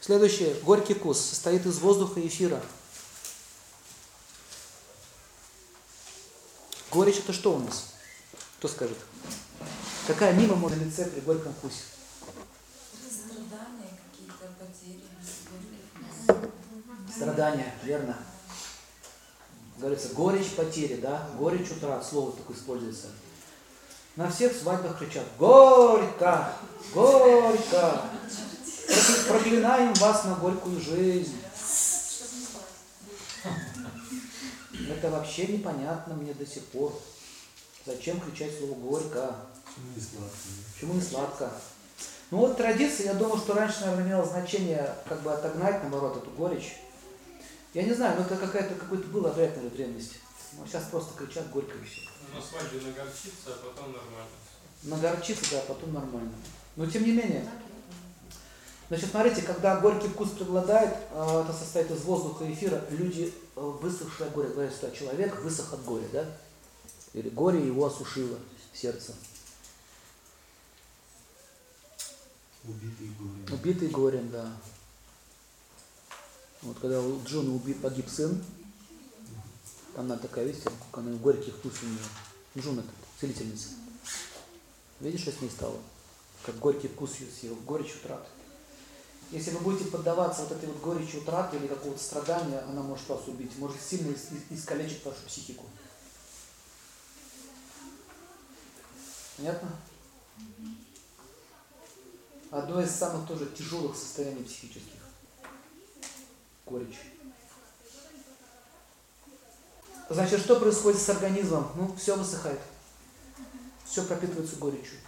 Следующее. 0.00 0.54
Горький 0.62 0.94
вкус 0.94 1.20
состоит 1.20 1.66
из 1.66 1.78
воздуха 1.78 2.20
и 2.20 2.26
эфира. 2.26 2.62
Горечь 6.90 7.18
это 7.18 7.32
что 7.32 7.54
у 7.54 7.58
нас? 7.58 7.92
Кто 8.58 8.68
скажет? 8.68 8.96
Какая 10.06 10.32
мимо 10.32 10.56
может 10.56 10.78
лице 10.78 11.04
при 11.06 11.20
горьком 11.20 11.54
вкусе? 11.54 11.82
Страдания 13.08 14.00
какие-то, 14.10 14.48
потери. 14.58 15.04
Страдания, 17.14 17.74
верно. 17.84 18.16
Говорится, 19.78 20.08
горечь 20.08 20.54
потери, 20.56 20.96
да? 20.96 21.28
Горечь 21.38 21.70
утрат, 21.70 22.04
слово 22.04 22.32
такое 22.32 22.56
используется. 22.56 23.08
На 24.16 24.30
всех 24.30 24.52
свадьбах 24.56 24.98
кричат 24.98 25.24
«Горько! 25.38 26.52
Горько!» 26.92 28.10
Проклинаем 29.28 29.92
вас 29.94 30.24
на 30.24 30.34
горькую 30.34 30.80
жизнь. 30.80 31.36
Это 34.88 35.10
вообще 35.10 35.46
непонятно 35.46 36.14
мне 36.14 36.34
до 36.34 36.46
сих 36.46 36.64
пор. 36.66 37.00
Зачем 37.86 38.20
кричать 38.20 38.58
слово 38.58 38.74
«горько»? 38.74 39.36
Не 39.94 40.00
сладкий. 40.00 40.64
Почему 40.74 40.94
не 40.94 41.00
сладко? 41.00 41.52
Ну 42.30 42.38
вот 42.38 42.56
традиция, 42.56 43.06
я 43.06 43.14
думаю, 43.14 43.38
что 43.38 43.54
раньше, 43.54 43.80
наверное, 43.80 44.06
имела 44.06 44.24
значение 44.26 44.94
как 45.08 45.22
бы 45.22 45.32
отогнать, 45.32 45.80
наоборот, 45.82 46.16
эту 46.16 46.30
горечь. 46.30 46.76
Я 47.72 47.84
не 47.84 47.94
знаю, 47.94 48.18
но 48.18 48.24
это 48.24 48.36
какая-то, 48.36 48.74
какой-то 48.74 49.06
был 49.08 49.26
обряд, 49.26 49.50
наверное, 49.56 49.70
древности. 49.70 50.16
Ну, 50.58 50.66
сейчас 50.66 50.84
просто 50.90 51.16
кричат 51.16 51.50
горько 51.50 51.76
и 51.78 51.84
все. 51.84 52.02
На 52.34 52.40
свадьбе 52.42 52.80
нагорчится, 52.80 53.48
а 53.48 53.64
потом 53.64 53.92
нормально. 53.92 54.30
Нагорчится, 54.82 55.44
да, 55.52 55.60
потом 55.68 55.92
нормально. 55.94 56.32
Но 56.76 56.86
тем 56.86 57.04
не 57.04 57.12
менее, 57.12 57.48
значит, 58.90 59.10
смотрите, 59.10 59.42
когда 59.42 59.80
горький 59.80 60.08
вкус 60.08 60.30
преобладает, 60.30 60.94
э, 61.12 61.42
это 61.44 61.52
состоит 61.52 61.90
из 61.90 62.02
воздуха 62.02 62.44
и 62.44 62.52
эфира, 62.52 62.84
люди 62.90 63.32
э, 63.56 63.60
высохшие 63.60 64.26
от 64.26 64.34
горя, 64.34 64.48
говорят, 64.48 64.74
что 64.74 64.90
человек 64.90 65.40
высох 65.40 65.72
от 65.72 65.82
горя, 65.84 66.06
да? 66.12 66.26
Или 67.14 67.30
горе 67.30 67.64
его 67.64 67.86
осушило 67.86 68.36
сердце. 68.74 69.14
Убитый 72.64 73.08
горем. 73.18 73.54
Убитый 73.54 73.88
горем, 73.88 74.30
да. 74.30 74.52
Вот 76.62 76.78
когда 76.78 77.00
у 77.00 77.22
Джона 77.24 77.54
убит, 77.54 77.80
погиб 77.80 78.08
сын, 78.08 78.44
там 79.94 80.04
она 80.04 80.16
такая, 80.16 80.46
видите, 80.46 80.64
как 80.64 80.98
она 80.98 81.16
горький 81.16 81.52
вкус 81.52 81.74
у 81.82 81.86
нее. 81.86 81.98
Джун 82.58 82.80
это, 82.80 82.88
целительница. 83.18 83.68
Видишь, 84.98 85.22
что 85.22 85.32
с 85.32 85.40
ней 85.40 85.48
стало? 85.48 85.78
Как 86.44 86.58
горький 86.58 86.88
вкус 86.88 87.16
ее 87.20 87.30
съел, 87.30 87.54
горечь 87.66 87.94
утраты. 87.94 88.26
Если 89.30 89.50
вы 89.52 89.60
будете 89.60 89.90
поддаваться 89.90 90.42
вот 90.42 90.52
этой 90.52 90.68
вот 90.68 90.80
горечи 90.80 91.16
утраты 91.16 91.56
или 91.56 91.68
какого-то 91.68 92.02
страдания, 92.02 92.58
она 92.60 92.82
может 92.82 93.08
вас 93.08 93.28
убить, 93.28 93.56
может 93.58 93.80
сильно 93.80 94.10
ис- 94.10 94.32
ис- 94.32 94.56
искалечить 94.58 95.04
вашу 95.04 95.22
психику. 95.26 95.64
Понятно? 99.36 99.70
Одно 102.50 102.82
из 102.82 102.90
самых 102.90 103.28
тоже 103.28 103.46
тяжелых 103.46 103.96
состояний 103.96 104.42
психических. 104.42 105.00
Горечь. 106.66 106.98
Значит, 110.08 110.40
что 110.40 110.58
происходит 110.58 111.00
с 111.00 111.08
организмом? 111.08 111.70
Ну, 111.76 111.94
все 111.94 112.16
высыхает. 112.16 112.60
Все 113.84 114.02
пропитывается 114.04 114.56
горечью. 114.56 114.98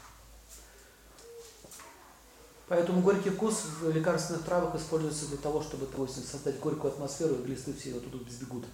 Поэтому 2.69 3.03
горький 3.03 3.31
вкус 3.31 3.65
в 3.81 3.91
лекарственных 3.91 4.45
травах 4.45 4.75
используется 4.75 5.27
для 5.27 5.37
того, 5.37 5.63
чтобы 5.63 5.89
создать 6.09 6.59
горькую 6.61 6.93
атмосферу, 6.93 7.35
и 7.35 7.43
глисты 7.43 7.75
все 7.75 7.97
оттуда 7.97 8.19
сбегут. 8.31 8.65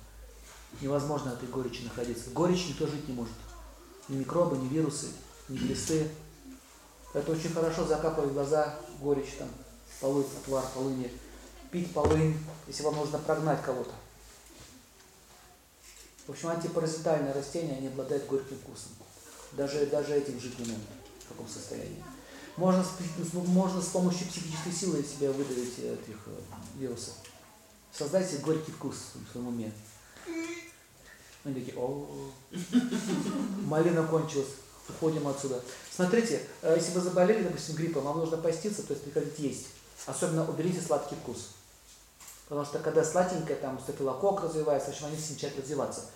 Невозможно 0.81 1.31
этой 1.31 1.49
горечи 1.49 1.83
находиться. 1.83 2.31
Горечь 2.31 2.69
никто 2.69 2.87
жить 2.87 3.09
не 3.09 3.15
может. 3.15 3.35
Ни 4.09 4.17
микробы, 4.17 4.57
ни 4.59 4.69
вирусы, 4.69 5.09
ни 5.49 5.57
глисты. 5.57 6.09
Это 7.15 7.33
очень 7.33 7.53
хорошо 7.53 7.87
закапывать 7.87 8.33
глаза 8.33 8.79
горечь, 9.01 9.37
там, 9.39 9.49
полынь, 10.01 10.27
отвар 10.43 10.65
полыни, 10.75 11.11
пить 11.71 11.93
полынь, 11.93 12.39
если 12.67 12.83
вам 12.83 12.97
нужно 12.97 13.19
прогнать 13.19 13.63
кого-то. 13.63 13.93
В 16.27 16.31
общем, 16.31 16.51
антипаразитальные 16.51 17.33
растения, 17.33 17.77
они 17.79 17.89
обладают 17.89 18.27
горьким 18.27 18.59
вкусом. 18.59 18.93
Даже, 19.53 19.87
даже 19.87 20.15
этим 20.15 20.39
жить 20.39 20.59
не 20.59 20.67
могут 20.67 20.85
в 21.25 21.29
таком 21.29 21.49
состоянии. 21.49 22.05
Можно, 22.59 22.83
с- 22.83 23.33
можно 23.35 23.81
с 23.81 23.87
помощью 23.87 24.27
психической 24.27 24.73
силы 24.73 25.05
себя 25.05 25.31
выдавить 25.31 25.79
этих 25.79 26.17
э, 26.27 26.41
вирусов. 26.77 27.15
Создайте 27.93 28.39
горький 28.39 28.73
вкус 28.73 28.97
в 29.15 29.31
своем 29.31 29.47
уме. 29.49 29.73
Они 31.45 31.55
такие, 31.55 31.79
о, 31.79 32.33
малина 33.65 34.05
кончилась, 34.09 34.49
уходим 34.89 35.29
отсюда. 35.29 35.63
Смотрите, 35.95 36.49
э, 36.63 36.75
если 36.77 36.91
вы 36.95 37.01
заболели, 37.01 37.45
допустим, 37.45 37.77
гриппом, 37.77 38.03
вам 38.03 38.19
нужно 38.19 38.37
поститься, 38.39 38.83
то 38.83 38.93
есть 38.93 39.05
прекратить 39.05 39.39
есть. 39.39 39.67
Особенно 40.07 40.49
уберите 40.49 40.81
сладкий 40.81 41.15
вкус. 41.15 41.51
Потому 42.49 42.67
что 42.67 42.81
когда 42.81 43.05
сладенькое, 43.05 43.57
там 43.61 43.79
стафилококк 43.79 44.43
развивается, 44.43 44.91
в 44.91 44.95
общем, 44.95 45.07
они 45.07 45.17
начинают 45.17 45.59
развиваться. 45.61 46.07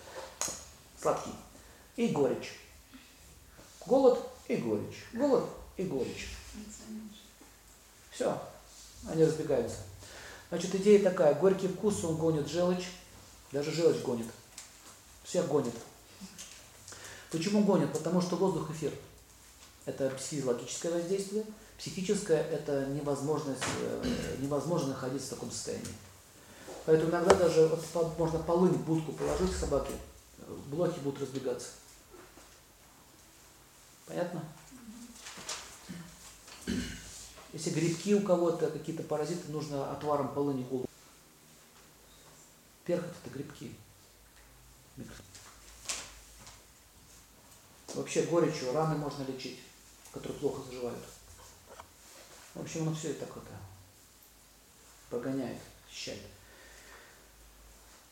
Сладкий. 1.01 1.31
И 1.95 2.09
горечь. 2.09 2.59
Голод 3.85 4.19
и 4.49 4.57
горечь. 4.57 5.05
Голод 5.13 5.45
и 5.77 5.83
горечь. 5.83 6.29
Все. 8.11 8.39
Они 9.09 9.23
разбегаются. 9.23 9.77
Значит, 10.49 10.75
идея 10.75 11.03
такая. 11.03 11.33
Горький 11.35 11.67
вкус, 11.67 12.03
он 12.03 12.15
гонит 12.17 12.47
желчь. 12.47 12.89
Даже 13.51 13.71
желчь 13.71 14.01
гонит. 14.01 14.27
Всех 15.23 15.47
гонит. 15.47 15.73
Почему 17.31 17.63
гонит? 17.63 17.91
Потому 17.91 18.21
что 18.21 18.35
воздух 18.35 18.69
эфир. 18.71 18.93
Это 19.85 20.09
физиологическое 20.11 20.91
воздействие. 20.91 21.45
Психическое– 21.77 22.41
это 22.51 22.85
невозможность, 22.85 23.63
э, 23.81 24.37
невозможно 24.39 24.89
находиться 24.89 25.27
в 25.27 25.29
таком 25.31 25.51
состоянии. 25.51 25.85
Поэтому 26.85 27.09
иногда 27.09 27.33
даже 27.35 27.67
вот 27.67 28.17
можно 28.17 28.39
полынь 28.39 28.73
в 28.73 28.85
будку 28.85 29.11
положить 29.11 29.53
собаке, 29.53 29.91
э, 30.39 30.55
блохи 30.67 30.99
будут 30.99 31.21
разбегаться. 31.21 31.69
Понятно? 34.05 34.43
Если 37.53 37.69
грибки 37.69 38.15
у 38.15 38.21
кого-то, 38.21 38.69
какие-то 38.69 39.03
паразиты, 39.03 39.51
нужно 39.51 39.91
отваром 39.91 40.33
полыни 40.33 40.63
голову. 40.63 40.89
Перхоть– 42.85 43.11
это 43.23 43.33
грибки. 43.33 43.75
Вообще 47.93 48.23
горечью 48.23 48.73
раны 48.73 48.95
можно 48.95 49.23
лечить, 49.23 49.59
которые 50.11 50.39
плохо 50.39 50.63
заживают. 50.63 50.99
В 52.55 52.61
общем, 52.61 52.81
оно 52.81 52.95
все 52.95 53.11
и 53.11 53.13
так 53.13 53.29
это 53.29 53.57
прогоняет, 55.09 55.59
очищает. 55.87 56.21